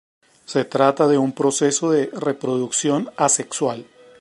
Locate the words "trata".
0.65-1.07